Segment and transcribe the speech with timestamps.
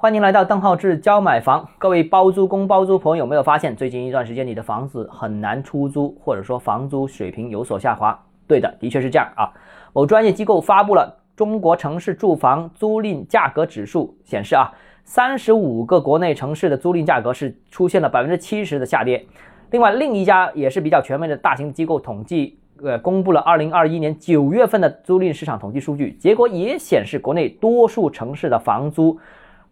[0.00, 1.68] 欢迎来到邓浩志教买房。
[1.76, 8.16] 各位包租公、包租婆有没有发现，最近一段时间你的房子很难出租，或者说房租水平有所下滑？
[8.46, 9.50] 对的，的确是这样啊。
[9.92, 14.70] 某专业机构发布了中国城市住房租赁价格指数，显示啊，
[15.02, 19.26] 三十五个国内城市的租赁价格是出现了百分之七十的下跌。
[19.72, 29.18] 另外，另一家也是比较权威的大型机构统计，呃，公布了二零二一年九月份的租赁市场统计数据，结果也显示国内多数城市的房租。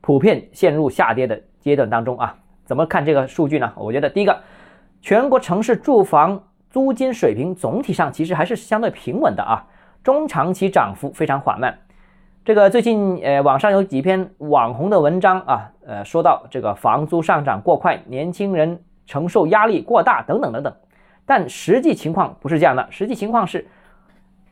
[0.06, 2.32] 普遍陷入下跌的阶段当中啊，
[2.64, 3.72] 怎么看这个数据呢？
[3.74, 4.40] 我觉得第一个，
[5.02, 9.66] 全国城市住房租金水平总体上其实还是相对平稳的啊，
[10.04, 11.76] 中长期涨幅非常缓慢。
[12.44, 20.72] 这个最近呃网上有几篇网红的文章啊，呃说到这个房租上涨过快，年轻人承受压力过大等等等等，
[21.24, 23.66] 但实际情况不是这样的，实际情况是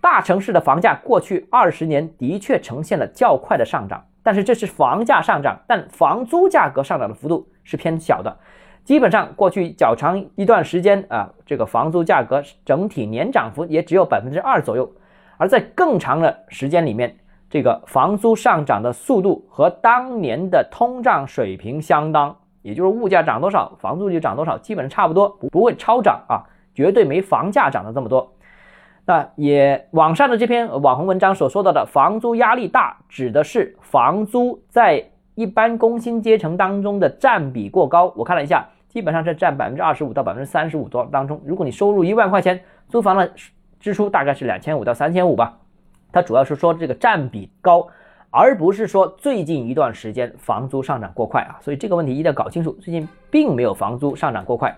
[0.00, 4.04] 大城市的房价过去二十年的确呈现了较快的上涨。
[4.24, 8.34] 但是这是房价上涨，但房租价格上涨的幅度是偏小的，
[8.82, 14.90] 基本上过去较长一段时间啊，这个房租价格整体年涨幅也只有百分之二左右，
[15.36, 17.14] 而在更长的时间里面，
[17.50, 26.42] 这个房租上涨的速度和当年的通胀水平相当，也就是物价涨多少，房租就涨多少，基本上差不多，不不会超涨啊，
[26.74, 28.32] 绝对没房价涨的这么多。
[29.06, 38.12] 那也网上的这篇网红文章所说到的房租压力大，指的是房租在一般工薪阶层当中的占比过高。
[38.16, 41.38] 我看了一下，基本上是占百分之二十五到百分之三十五多当中。
[41.44, 43.30] 如果你收入一万块钱，租房的
[43.78, 45.58] 支出大概是两千五到三千五吧。
[46.10, 47.88] 它主要是说这个占比高，
[48.30, 51.58] 而不是说最近一段时间房租上涨过快啊。
[51.60, 54.74] 所以这个问题一定要搞清楚，最近并没有房租上涨过快。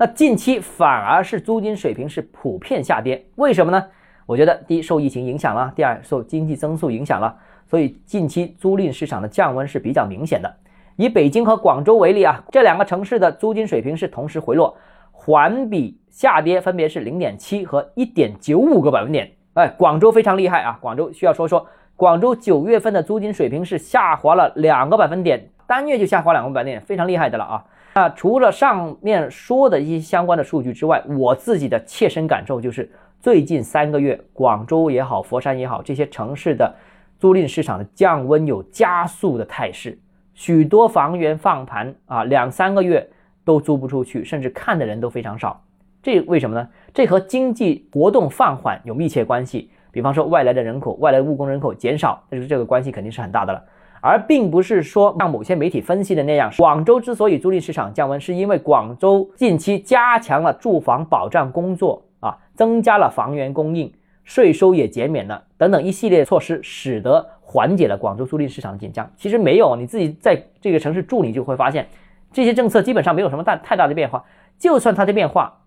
[0.00, 3.84] 那近期反而是租金水平是普遍下跌，为什么呢？
[4.24, 10.50] 我觉得第一受疫情影响了，第二受经济增速影响了，所以近期租赁市场的降温是比较明显的。
[10.96, 14.74] 以北京和广州为例啊，这两个城市的租金水平是同时回落，
[15.12, 19.30] 环比下跌分别是零点七和一点九五个百分点。
[19.52, 27.64] 哎，广州非常厉害啊，广州需要说说，广州九月份的租金水平是下滑了两个百分点，单月就下滑两个百分点，非常厉害的了啊。
[27.94, 32.90] 那除了上面说的一些相关的数据之外，我自己的切身感受就是，
[33.20, 36.74] 最近三个月，广州也好，佛山也好，这些城市的
[37.18, 39.98] 租赁市场的降温有加速的态势，
[40.34, 43.06] 许多房源放盘啊，两三个月
[43.44, 45.60] 都租不出去，甚至看的人都非常少。
[46.02, 46.68] 这为什么呢？
[46.94, 49.70] 这和经济活动放缓有密切关系。
[49.92, 53.62] 比方说，外来的人口、外来务工人口减少，那就是这个关系肯定是很大的了。
[54.00, 63.92] 而并不是说像某些媒体分析的那样，广州之所以租赁市场降温，是因为广州近期加强了住房保障工作啊，增加了房源供应，
[64.24, 69.10] 税收也减免了等等一系列措施，使得缓解了广州租赁市场的紧张。
[69.16, 71.86] 其实没有，你自己在这个城市住，你就会发现
[72.32, 74.24] 这些政策基本上没有什么大太大的变化。
[74.58, 75.58] 就算它的变化，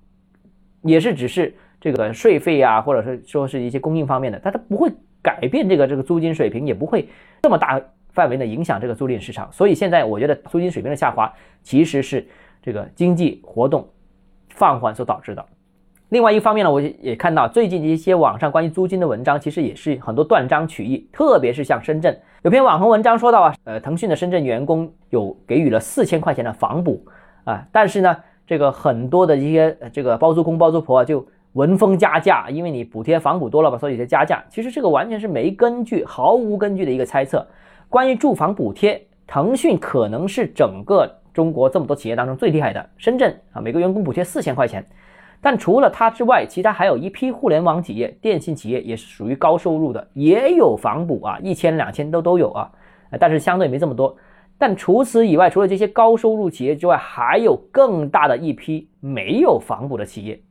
[0.81, 7.07] 也是只是这个税费啊，或者是说是一些供应方面的，它它不会改变这个这个租金水平，也不会
[7.41, 7.81] 这么大。
[8.13, 11.31] 范围呢影响这个租赁市场，所以现在我觉得租金水平的下滑
[11.61, 12.25] 其实是
[12.61, 13.87] 这个经济活动
[14.49, 15.45] 放缓所导致的。
[16.09, 27.03] 另外一方面呢，我也看到最近一些网上关于租金的文章，其实也是很多断章取义，特别是像深圳有篇网红文章说到啊，呃，腾讯的深圳员工有给予了四千块钱的房补
[27.45, 34.43] 啊，但是呢，这个很多的一些这个包租公包租婆啊就闻风加价，因为你补贴房补多了吧，所以才加价。
[34.49, 37.43] 其实这个完全是没根据、毫无根据的一个猜测。
[37.93, 42.89] 关于住房补贴，腾讯可能是整个中国这么多企业当中最厉害的。
[42.97, 44.83] 深圳啊，每个员工补贴四千块钱，
[45.39, 52.71] 但除了它之外，其他还有一批互联网企业、电信企业也是属于高收入的，也有房补啊，一千、两千都都有啊，
[53.19, 54.17] 但是相对没这么多。
[54.57, 60.41] 但除此以外，除了这些高收入企业之外，还有更大的一批没有房补的企业。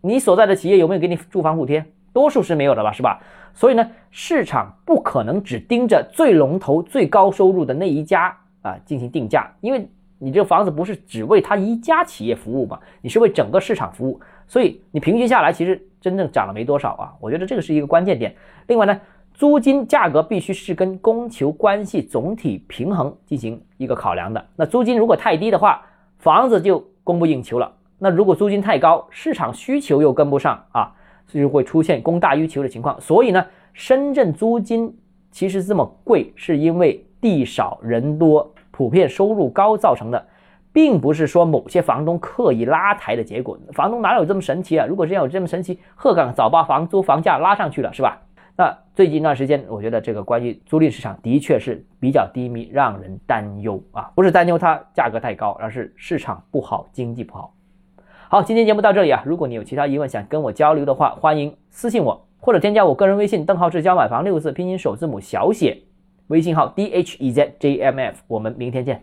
[0.00, 1.84] 你所在的企业有没有给你住房补贴？
[2.12, 3.20] 多数是没有的吧，是吧？
[3.54, 9.88] 所以呢，市场不可能只盯着最龙头、最高收入的那一家啊进行定价，因为
[10.18, 17.14] 你这个房子不是只为他一家企业服务嘛，你是为整个市场服务，所以你平均下来其实真正涨了没多少啊。
[17.20, 18.34] 我觉得这个是一个关键点。
[18.68, 19.00] 另外呢，
[19.32, 24.44] 租金价格必须是跟供求关系总体平衡进行一个考量的。
[24.56, 25.84] 那租金如果太低的话，
[26.18, 30.94] 房子就供不应求了；那如果租金太高，市场需求又跟不上啊。
[31.28, 34.92] 就会出现供大于求的情况，所以呢，深圳租金
[35.30, 40.26] 其实这么贵，是因为地少人多，普遍收入高造成的，
[40.72, 43.58] 并不是说某些房东刻意拉抬的结果。
[43.72, 44.86] 房东哪有这么神奇啊？
[44.86, 48.22] 如果真有这么神奇，鹤岗早把房租房价拉上去了，是吧？
[48.56, 57.52] 那最近一段时间，我觉得这个关于租赁市场的确是比较低迷，让人担忧啊，不是担忧它价格太高，而是市场不好，经济不好。
[58.30, 65.84] 好，今天节目到这里啊，如果你有其他疑问想跟我交流的话，欢迎私信我或者添加我个人微信，邓浩志教买房六个字拼音首字母小写，
[66.26, 69.02] 微信号 d h e z j m f，我们明天见。